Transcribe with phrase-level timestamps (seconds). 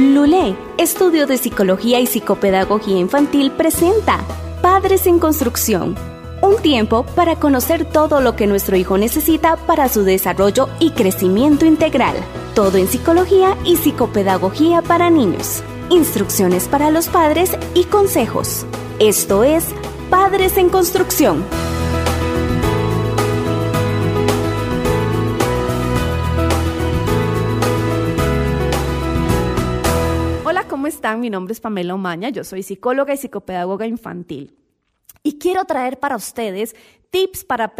[0.00, 4.18] Lulé, Estudio de Psicología y Psicopedagogía Infantil, presenta
[4.62, 5.94] Padres en Construcción.
[6.40, 11.66] Un tiempo para conocer todo lo que nuestro hijo necesita para su desarrollo y crecimiento
[11.66, 12.16] integral.
[12.54, 15.62] Todo en psicología y psicopedagogía para niños.
[15.90, 18.64] Instrucciones para los padres y consejos.
[19.00, 19.66] Esto es
[20.08, 21.44] Padres en Construcción.
[30.80, 31.20] ¿Cómo están?
[31.20, 34.56] Mi nombre es Pamela Omaña, yo soy psicóloga y psicopedagoga infantil.
[35.22, 36.74] Y quiero traer para ustedes
[37.10, 37.70] tips para,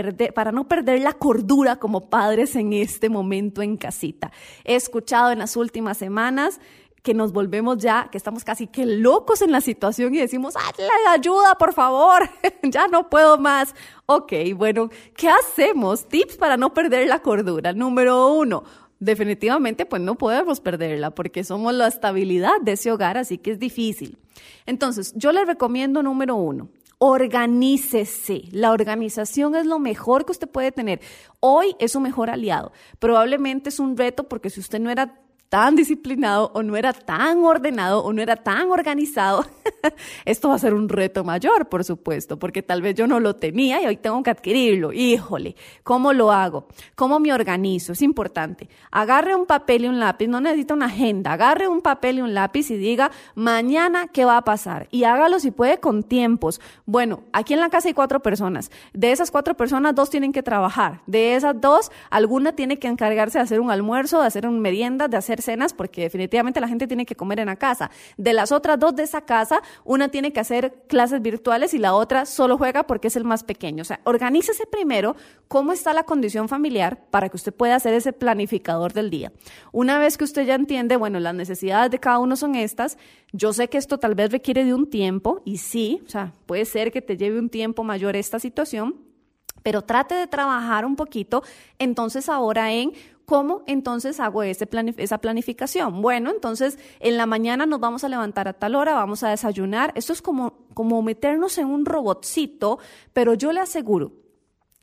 [0.53, 4.33] no perder la cordura como padres en este momento en casita.
[4.65, 6.61] He escuchado en las últimas semanas
[7.03, 10.87] que nos volvemos ya, que estamos casi que locos en la situación y decimos, hazle
[11.09, 12.29] ayuda, por favor,
[12.65, 13.75] ya no puedo más.
[14.05, 16.07] Ok, bueno, ¿qué hacemos?
[16.07, 17.73] Tips para no perder la cordura.
[17.73, 18.63] Número uno,
[19.01, 23.59] definitivamente pues no podemos perderla porque somos la estabilidad de ese hogar, así que es
[23.59, 24.19] difícil.
[24.67, 28.45] Entonces, yo les recomiendo número uno, organícese.
[28.53, 31.01] La organización es lo mejor que usted puede tener.
[31.41, 32.73] Hoy es su mejor aliado.
[32.99, 35.20] Probablemente es un reto porque si usted no era
[35.51, 39.45] tan disciplinado o no era tan ordenado o no era tan organizado,
[40.25, 43.35] esto va a ser un reto mayor, por supuesto, porque tal vez yo no lo
[43.35, 44.93] tenía y hoy tengo que adquirirlo.
[44.93, 46.69] Híjole, ¿cómo lo hago?
[46.95, 47.93] ¿Cómo me organizo?
[47.93, 48.69] Es importante.
[48.93, 52.33] Agarre un papel y un lápiz, no necesita una agenda, agarre un papel y un
[52.33, 54.87] lápiz y diga, mañana, ¿qué va a pasar?
[54.93, 56.61] Y hágalo si puede con tiempos.
[56.87, 58.71] Bueno, aquí en la casa hay cuatro personas.
[58.93, 61.01] De esas cuatro personas, dos tienen que trabajar.
[61.07, 65.09] De esas dos, alguna tiene que encargarse de hacer un almuerzo, de hacer un merienda,
[65.09, 67.91] de hacer cenas, porque definitivamente la gente tiene que comer en la casa.
[68.17, 71.95] De las otras dos de esa casa, una tiene que hacer clases virtuales y la
[71.95, 73.83] otra solo juega porque es el más pequeño.
[73.83, 75.17] O sea, organícese primero
[75.49, 79.33] cómo está la condición familiar para que usted pueda hacer ese planificador del día.
[79.73, 82.99] Una vez que usted ya entiende, bueno, las necesidades de cada uno son estas,
[83.33, 86.65] yo sé que esto tal vez requiere de un tiempo y sí, o sea, puede
[86.65, 88.97] ser que te lleve un tiempo mayor esta situación,
[89.63, 91.43] pero trate de trabajar un poquito
[91.79, 92.93] entonces ahora en
[93.31, 96.03] ¿Cómo entonces hago ese esa planificación?
[96.03, 99.93] Bueno, entonces en la mañana nos vamos a levantar a tal hora, vamos a desayunar.
[99.95, 102.81] Esto es como, como meternos en un robotcito,
[103.13, 104.11] pero yo le aseguro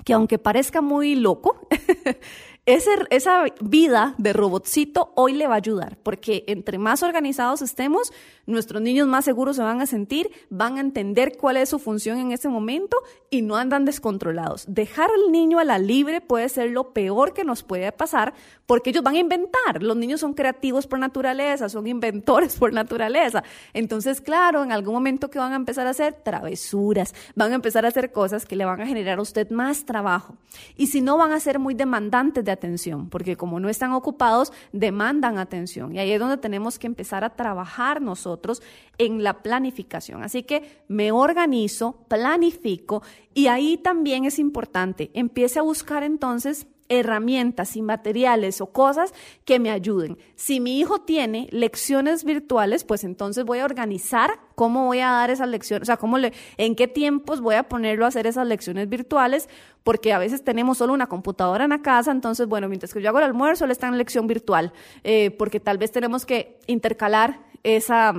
[0.05, 1.67] que aunque parezca muy loco,
[2.67, 8.11] esa vida de robotcito hoy le va a ayudar, porque entre más organizados estemos,
[8.45, 12.17] nuestros niños más seguros se van a sentir, van a entender cuál es su función
[12.17, 12.97] en ese momento
[13.29, 14.65] y no andan descontrolados.
[14.67, 18.33] Dejar al niño a la libre puede ser lo peor que nos puede pasar,
[18.65, 19.81] porque ellos van a inventar.
[19.81, 23.43] Los niños son creativos por naturaleza, son inventores por naturaleza.
[23.73, 27.85] Entonces, claro, en algún momento que van a empezar a hacer travesuras, van a empezar
[27.85, 30.35] a hacer cosas que le van a generar a usted más trabajo.
[30.75, 34.51] Y si no, van a ser muy demandantes de atención, porque como no están ocupados,
[34.71, 35.95] demandan atención.
[35.95, 38.61] Y ahí es donde tenemos que empezar a trabajar nosotros
[38.97, 40.23] en la planificación.
[40.23, 43.03] Así que me organizo, planifico
[43.33, 49.13] y ahí también es importante, empiece a buscar entonces herramientas y materiales o cosas
[49.45, 50.17] que me ayuden.
[50.35, 55.29] Si mi hijo tiene lecciones virtuales, pues entonces voy a organizar cómo voy a dar
[55.29, 58.47] esas lecciones, o sea, cómo le, en qué tiempos voy a ponerlo a hacer esas
[58.47, 59.49] lecciones virtuales,
[59.83, 63.09] porque a veces tenemos solo una computadora en la casa, entonces, bueno, mientras que yo
[63.09, 64.73] hago el almuerzo, él está en lección virtual,
[65.03, 68.13] eh, porque tal vez tenemos que intercalar esa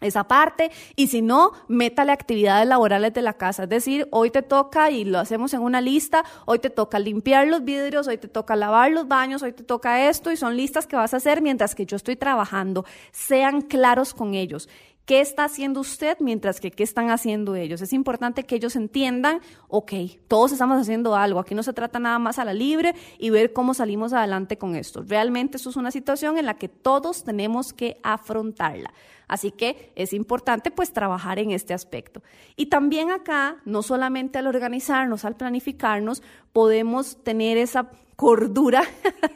[0.00, 3.64] esa parte y si no, métale actividades laborales de la casa.
[3.64, 7.46] Es decir, hoy te toca y lo hacemos en una lista, hoy te toca limpiar
[7.46, 10.86] los vidrios, hoy te toca lavar los baños, hoy te toca esto y son listas
[10.86, 12.84] que vas a hacer mientras que yo estoy trabajando.
[13.12, 14.68] Sean claros con ellos.
[15.04, 17.82] ¿Qué está haciendo usted mientras que qué están haciendo ellos?
[17.82, 19.92] Es importante que ellos entiendan, ok,
[20.28, 23.52] todos estamos haciendo algo, aquí no se trata nada más a la libre y ver
[23.52, 25.04] cómo salimos adelante con esto.
[25.06, 28.94] Realmente eso es una situación en la que todos tenemos que afrontarla.
[29.28, 32.22] Así que es importante pues trabajar en este aspecto.
[32.56, 36.22] Y también acá, no solamente al organizarnos, al planificarnos,
[36.54, 38.84] podemos tener esa cordura,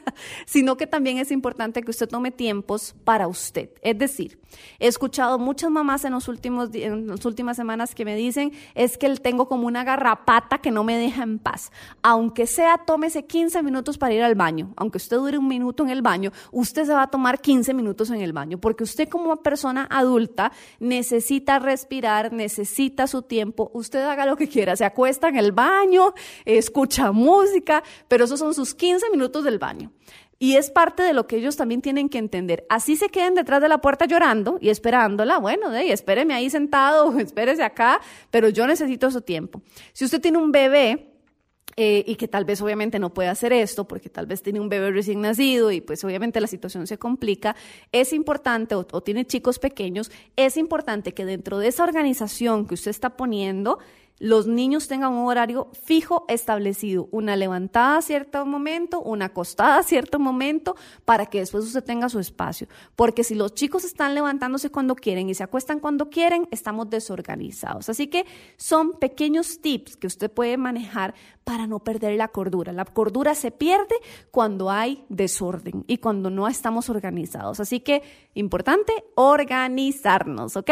[0.45, 3.69] sino que también es importante que usted tome tiempos para usted.
[3.81, 4.39] Es decir,
[4.79, 8.97] he escuchado muchas mamás en, los últimos, en las últimas semanas que me dicen, es
[8.97, 11.71] que tengo como una garrapata que no me deja en paz.
[12.01, 14.73] Aunque sea, tómese 15 minutos para ir al baño.
[14.77, 18.09] Aunque usted dure un minuto en el baño, usted se va a tomar 15 minutos
[18.11, 23.71] en el baño, porque usted como persona adulta necesita respirar, necesita su tiempo.
[23.73, 26.13] Usted haga lo que quiera, se acuesta en el baño,
[26.45, 29.91] escucha música, pero esos son sus 15 minutos del baño.
[30.41, 32.65] Y es parte de lo que ellos también tienen que entender.
[32.69, 35.37] Así se queden detrás de la puerta llorando y esperándola.
[35.37, 37.99] Bueno, de espéreme ahí sentado, espérese acá,
[38.31, 39.61] pero yo necesito su tiempo.
[39.91, 41.09] Si usted tiene un bebé,
[41.81, 44.67] eh, y que tal vez obviamente no puede hacer esto porque tal vez tiene un
[44.67, 47.55] bebé recién nacido y pues obviamente la situación se complica,
[47.93, 52.73] es importante, o, o tiene chicos pequeños, es importante que dentro de esa organización que
[52.73, 53.79] usted está poniendo,
[54.19, 59.83] los niños tengan un horario fijo establecido, una levantada a cierto momento, una acostada a
[59.83, 60.75] cierto momento,
[61.05, 62.67] para que después usted tenga su espacio.
[62.95, 67.89] Porque si los chicos están levantándose cuando quieren y se acuestan cuando quieren, estamos desorganizados.
[67.89, 68.25] Así que
[68.57, 71.15] son pequeños tips que usted puede manejar
[71.49, 72.71] para no perder la cordura.
[72.73, 73.95] La cordura se pierde
[74.29, 77.59] cuando hay desorden y cuando no estamos organizados.
[77.59, 78.03] Así que
[78.35, 80.71] importante organizarnos, ¿ok?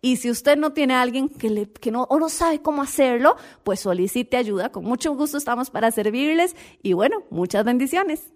[0.00, 2.82] Y si usted no tiene a alguien que, le, que no, o no sabe cómo
[2.86, 4.70] hacerlo, pues solicite ayuda.
[4.70, 8.32] Con mucho gusto estamos para servirles y bueno, muchas bendiciones.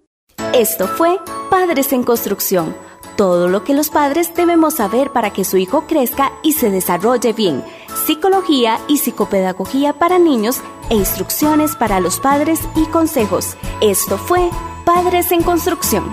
[0.54, 1.18] Esto fue
[1.48, 2.74] Padres en Construcción.
[3.16, 7.32] Todo lo que los padres debemos saber para que su hijo crezca y se desarrolle
[7.32, 7.62] bien.
[8.06, 13.56] Psicología y psicopedagogía para niños e instrucciones para los padres y consejos.
[13.80, 14.50] Esto fue
[14.84, 16.04] Padres en Construcción.